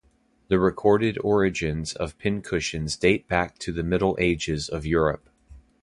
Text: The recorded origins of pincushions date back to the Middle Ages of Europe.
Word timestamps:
The 0.47 0.57
recorded 0.57 1.19
origins 1.23 1.93
of 1.93 2.17
pincushions 2.17 2.97
date 2.97 3.27
back 3.27 3.59
to 3.59 3.71
the 3.71 3.83
Middle 3.83 4.17
Ages 4.19 4.67
of 4.67 4.83
Europe. 4.83 5.29